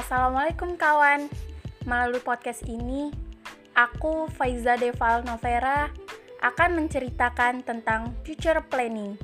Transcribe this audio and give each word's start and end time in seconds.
Assalamualaikum 0.00 0.80
kawan. 0.80 1.28
Melalui 1.84 2.24
podcast 2.24 2.64
ini, 2.64 3.12
aku 3.76 4.32
Faiza 4.32 4.80
Deval 4.80 5.20
Novera 5.28 5.92
akan 6.40 6.80
menceritakan 6.80 7.60
tentang 7.60 8.16
future 8.24 8.64
planning 8.64 9.20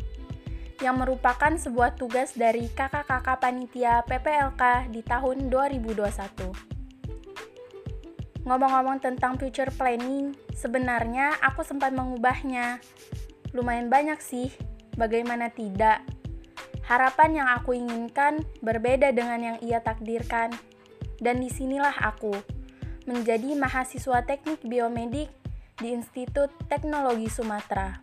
yang 0.84 1.00
merupakan 1.00 1.56
sebuah 1.56 1.96
tugas 1.96 2.36
dari 2.36 2.68
kakak-kakak 2.68 3.40
panitia 3.40 4.04
PPLK 4.04 4.92
di 4.92 5.00
tahun 5.00 5.48
2021. 5.48 8.44
Ngomong-ngomong 8.44 9.00
tentang 9.00 9.40
future 9.40 9.72
planning, 9.80 10.36
sebenarnya 10.52 11.40
aku 11.40 11.64
sempat 11.64 11.96
mengubahnya. 11.96 12.84
Lumayan 13.56 13.88
banyak 13.88 14.20
sih, 14.20 14.52
bagaimana 15.00 15.48
tidak? 15.48 16.04
Harapan 16.86 17.42
yang 17.42 17.48
aku 17.50 17.74
inginkan 17.74 18.46
berbeda 18.62 19.10
dengan 19.10 19.42
yang 19.42 19.58
ia 19.58 19.82
takdirkan. 19.82 20.54
Dan 21.18 21.42
di 21.42 21.50
sinilah 21.50 21.98
aku, 21.98 22.30
menjadi 23.10 23.58
mahasiswa 23.58 24.22
teknik 24.22 24.62
biomedik 24.62 25.26
di 25.82 25.88
Institut 25.90 26.54
Teknologi 26.70 27.26
Sumatera. 27.26 27.98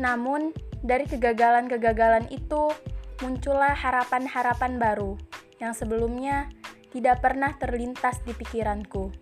Namun, 0.00 0.56
dari 0.80 1.04
kegagalan-kegagalan 1.04 2.32
itu, 2.32 2.72
muncullah 3.20 3.76
harapan-harapan 3.76 4.80
baru 4.80 5.20
yang 5.60 5.76
sebelumnya 5.76 6.48
tidak 6.88 7.20
pernah 7.20 7.52
terlintas 7.60 8.24
di 8.24 8.32
pikiranku. 8.32 9.12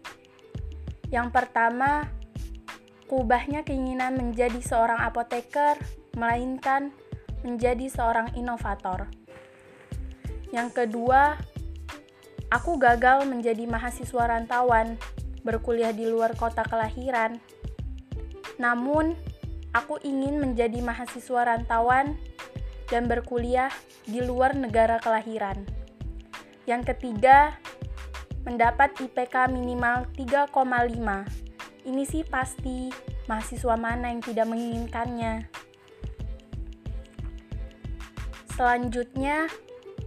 Yang 1.11 1.29
pertama, 1.35 2.07
kubahnya 3.11 3.67
keinginan 3.67 4.15
menjadi 4.15 4.61
seorang 4.63 5.03
apoteker, 5.03 5.75
melainkan 6.15 6.95
menjadi 7.43 7.87
seorang 7.91 8.35
inovator. 8.39 9.11
Yang 10.49 10.69
kedua, 10.85 11.37
aku 12.49 12.81
gagal 12.81 13.29
menjadi 13.29 13.69
mahasiswa 13.69 14.25
rantauan, 14.25 14.97
berkuliah 15.45 15.93
di 15.93 16.09
luar 16.09 16.33
kota 16.35 16.65
kelahiran. 16.65 17.37
Namun, 18.57 19.13
aku 19.77 20.01
ingin 20.03 20.41
menjadi 20.41 20.81
mahasiswa 20.81 21.45
rantauan 21.45 22.17
dan 22.89 23.05
berkuliah 23.05 23.69
di 24.09 24.25
luar 24.25 24.57
negara 24.57 24.97
kelahiran. 24.99 25.69
Yang 26.65 26.97
ketiga, 26.97 27.57
mendapat 28.49 28.97
IPK 28.97 29.53
minimal 29.53 30.09
3,5. 30.17 31.29
Ini 31.85 32.05
sih 32.05 32.25
pasti 32.25 32.89
mahasiswa 33.29 33.77
mana 33.77 34.09
yang 34.13 34.25
tidak 34.25 34.49
menginginkannya. 34.49 35.49
Selanjutnya, 38.59 39.47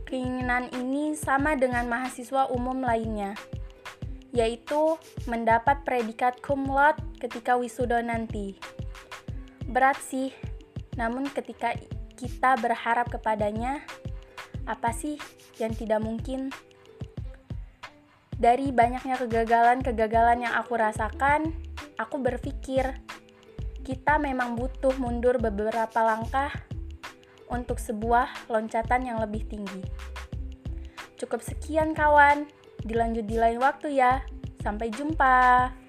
keinginan 0.03 0.67
ini 0.75 1.15
sama 1.15 1.55
dengan 1.55 1.87
mahasiswa 1.87 2.51
umum 2.51 2.83
lainnya, 2.83 3.31
yaitu 4.35 4.99
mendapat 5.23 5.87
predikat 5.87 6.35
cum 6.43 6.67
laude 6.67 6.99
ketika 7.15 7.55
wisuda 7.55 8.03
nanti. 8.03 8.59
Berat 9.71 10.03
sih, 10.03 10.35
namun 10.99 11.31
ketika 11.31 11.79
kita 12.19 12.59
berharap 12.59 13.07
kepadanya, 13.07 13.87
apa 14.67 14.91
sih 14.91 15.15
yang 15.55 15.71
tidak 15.71 16.03
mungkin? 16.03 16.51
Dari 18.35 18.75
banyaknya 18.75 19.15
kegagalan-kegagalan 19.15 20.43
yang 20.43 20.59
aku 20.59 20.75
rasakan, 20.75 21.55
aku 21.95 22.19
berpikir 22.19 22.99
kita 23.87 24.19
memang 24.19 24.59
butuh 24.59 24.91
mundur 24.99 25.39
beberapa 25.39 26.03
langkah 26.03 26.51
untuk 27.51 27.77
sebuah 27.77 28.47
loncatan 28.47 29.05
yang 29.05 29.19
lebih 29.19 29.43
tinggi. 29.45 29.83
Cukup 31.19 31.43
sekian 31.43 31.93
kawan, 31.93 32.49
dilanjut 32.81 33.27
di 33.27 33.37
lain 33.37 33.61
waktu 33.61 33.99
ya. 33.99 34.23
Sampai 34.63 34.89
jumpa. 34.89 35.80